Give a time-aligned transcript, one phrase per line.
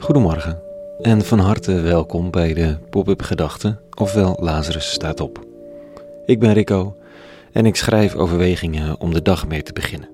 [0.00, 0.60] Goedemorgen
[1.00, 5.46] en van harte welkom bij de Pop-up Gedachten, ofwel Lazarus staat op.
[6.24, 6.96] Ik ben Rico
[7.52, 10.08] en ik schrijf overwegingen om de dag mee te beginnen.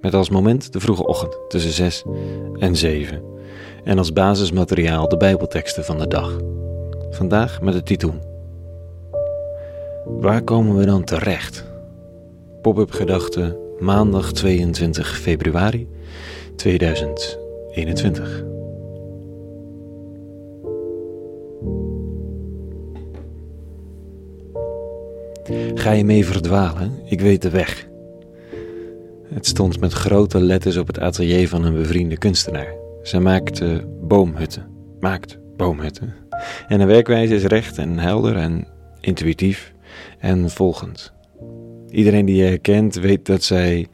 [0.00, 2.04] Met als moment de vroege ochtend tussen 6
[2.58, 3.22] en 7
[3.84, 6.38] en als basismateriaal de Bijbelteksten van de dag.
[7.10, 8.14] Vandaag met de titel
[10.04, 11.64] Waar komen we dan terecht?
[12.62, 15.88] Pop-up Gedachten maandag 22 februari
[16.56, 18.58] 2021.
[25.74, 26.98] Ga je mee verdwalen?
[27.04, 27.88] Ik weet de weg.
[29.34, 32.74] Het stond met grote letters op het atelier van een bevriende kunstenaar.
[33.02, 34.68] Ze maakte boomhutten.
[35.00, 36.14] Maakt boomhutten.
[36.68, 38.66] En de werkwijze is recht en helder en
[39.00, 39.72] intuïtief
[40.18, 41.12] en volgend.
[41.88, 43.86] Iedereen die je kent weet dat zij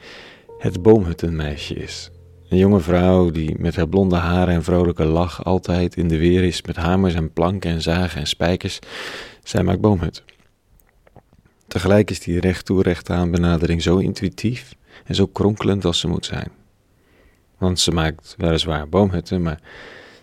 [0.58, 2.10] het boomhuttenmeisje is.
[2.48, 6.44] Een jonge vrouw die met haar blonde haren en vrolijke lach altijd in de weer
[6.44, 8.78] is met hamers en planken en zagen en spijkers.
[9.42, 10.24] Zij maakt boomhutten.
[11.68, 16.08] Tegelijk is die recht toe recht aan benadering zo intuïtief en zo kronkelend als ze
[16.08, 16.50] moet zijn.
[17.58, 19.60] Want ze maakt weliswaar boomhutten, maar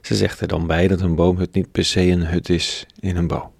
[0.02, 3.16] ze zegt er dan bij dat een boomhut niet per se een hut is in
[3.16, 3.52] een boom.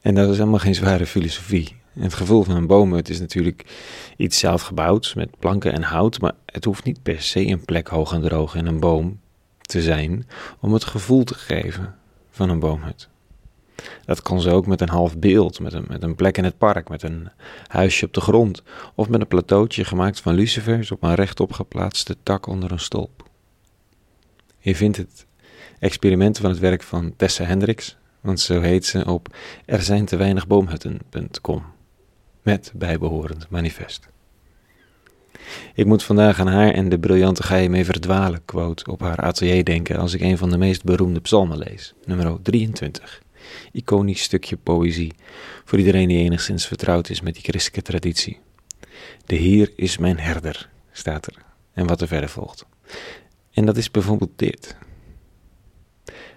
[0.00, 1.76] En dat is helemaal geen zware filosofie.
[1.92, 3.64] Het gevoel van een boomhut is natuurlijk
[4.16, 8.12] iets zelfgebouwd met planken en hout, maar het hoeft niet per se een plek hoog
[8.12, 9.20] en droog in een boom
[9.60, 10.26] te zijn
[10.60, 11.94] om het gevoel te geven
[12.30, 13.09] van een boomhut.
[14.04, 16.58] Dat kan ze ook met een half beeld, met een, met een plek in het
[16.58, 17.28] park, met een
[17.66, 18.62] huisje op de grond
[18.94, 23.28] of met een plateautje gemaakt van lucifers op een rechtop geplaatste tak onder een stolp.
[24.58, 25.26] Je vindt het
[25.78, 29.28] experimenten van het werk van Tessa Hendricks, want zo heet ze op
[29.64, 29.80] er
[32.42, 34.08] met bijbehorend manifest.
[35.74, 39.16] Ik moet vandaag aan haar en de briljante ga je mee verdwalen quote op haar
[39.16, 43.22] atelier denken als ik een van de meest beroemde psalmen lees, nummer 23
[43.72, 45.12] iconisch stukje poëzie
[45.64, 48.38] voor iedereen die enigszins vertrouwd is met die christelijke traditie.
[49.26, 51.34] De Heer is mijn herder, staat er,
[51.72, 52.66] en wat er verder volgt.
[53.52, 54.76] En dat is bijvoorbeeld dit.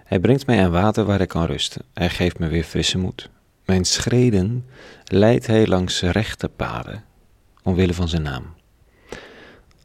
[0.04, 1.82] Hij brengt mij aan water waar ik kan rusten.
[1.94, 3.30] Hij geeft me weer frisse moed.
[3.64, 4.66] Mijn schreden
[5.04, 7.04] leidt hij langs rechte paden,
[7.62, 8.54] omwille van zijn naam.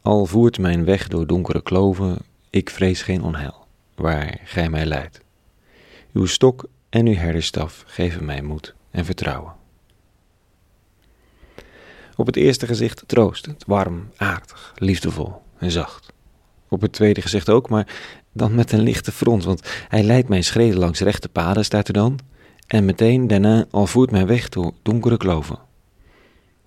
[0.02, 2.18] Al voert mijn weg door donkere kloven,
[2.50, 5.20] ik vrees geen onheil, waar gij mij leidt.
[6.12, 9.52] Uw stok en uw herderstaf geven mij moed en vertrouwen.
[12.16, 16.12] Op het eerste gezicht troostend, warm, aardig, liefdevol en zacht.
[16.68, 17.86] Op het tweede gezicht ook, maar
[18.32, 21.94] dan met een lichte front, want hij leidt mijn schreden langs rechte paden, staat er
[21.94, 22.18] dan,
[22.66, 25.58] en meteen daarna al voert mij weg door donkere kloven.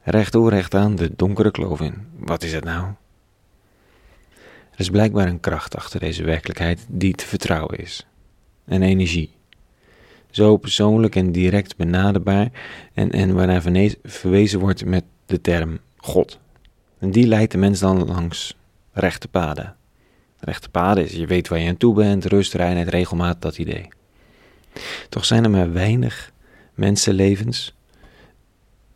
[0.04, 2.08] Rechtdoor recht aan de donkere kloof in.
[2.18, 2.86] Wat is het nou?
[4.72, 8.08] Er is blijkbaar een kracht achter deze werkelijkheid die te vertrouwen is.
[8.66, 9.32] Een energie
[10.36, 12.52] zo persoonlijk en direct benaderbaar
[12.94, 13.62] en, en waarnaar
[14.04, 16.40] verwezen wordt met de term God.
[17.00, 18.58] En die leidt de mens dan langs
[18.92, 19.76] rechte paden.
[20.40, 23.88] Rechte paden is, je weet waar je aan toe bent, rust, reinheid, regelmaat, dat idee.
[25.10, 26.32] Toch zijn er maar weinig
[26.74, 27.76] mensenlevens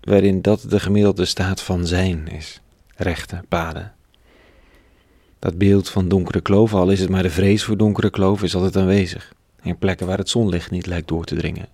[0.02, 2.62] waarin dat de gemiddelde staat van zijn is.
[2.96, 3.94] Rechte paden.
[5.40, 8.56] Dat beeld van donkere kloven, al is het maar de vrees voor donkere kloven, is
[8.56, 9.34] altijd aanwezig.
[9.68, 11.68] In plekken waar het zonlicht niet lijkt door te dringen.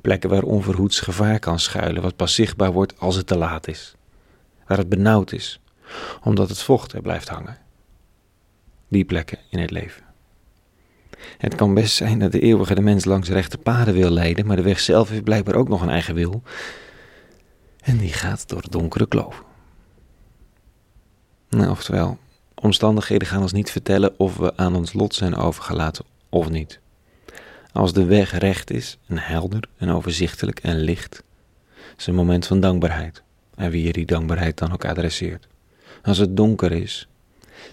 [0.00, 3.94] Plekken waar onverhoeds gevaar kan schuilen, wat pas zichtbaar wordt als het te laat is.
[4.66, 5.60] Waar het benauwd is,
[6.22, 7.58] omdat het vocht er blijft hangen.
[8.88, 10.02] Die plekken in het leven.
[11.38, 14.56] Het kan best zijn dat de eeuwige de mens langs rechte paden wil leiden, maar
[14.56, 16.42] de weg zelf heeft blijkbaar ook nog een eigen wil.
[17.80, 19.44] En die gaat door donkere kloven.
[21.48, 22.18] Nou, oftewel,
[22.54, 26.80] omstandigheden gaan ons niet vertellen of we aan ons lot zijn overgelaten of niet.
[27.72, 31.22] Als de weg recht is en helder en overzichtelijk en licht,
[31.96, 33.22] is een moment van dankbaarheid.
[33.54, 35.46] En wie je die dankbaarheid dan ook adresseert.
[36.02, 37.08] Als het donker is,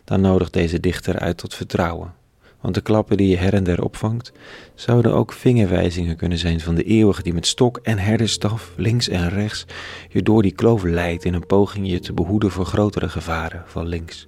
[0.03, 2.13] dan nodigt deze dichter uit tot vertrouwen.
[2.61, 4.31] Want de klappen die je her en der opvangt,
[4.75, 9.29] zouden ook vingerwijzingen kunnen zijn van de eeuwige die met stok en herderstaf links en
[9.29, 9.65] rechts
[10.09, 13.87] je door die kloof leidt in een poging je te behoeden voor grotere gevaren van
[13.87, 14.27] links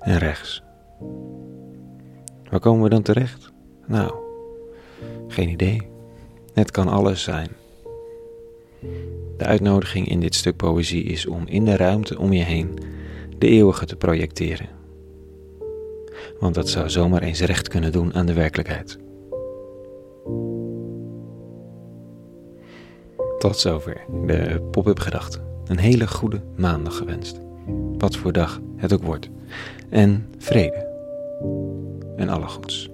[0.00, 0.62] en rechts.
[2.50, 3.52] Waar komen we dan terecht?
[3.86, 4.21] Nou,
[5.32, 5.82] geen idee.
[6.52, 7.48] Het kan alles zijn.
[9.36, 12.78] De uitnodiging in dit stuk poëzie is om in de ruimte om je heen
[13.38, 14.68] de eeuwige te projecteren.
[16.40, 18.98] Want dat zou zomaar eens recht kunnen doen aan de werkelijkheid.
[23.38, 25.40] Tot zover de pop-up gedachte.
[25.66, 27.40] Een hele goede maandag gewenst.
[27.98, 29.28] Wat voor dag het ook wordt.
[29.88, 30.90] En vrede.
[32.16, 32.91] en alle goeds.